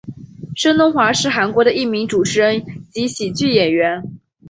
[0.55, 4.17] 申东烨是韩国的一名主持人及喜剧演员。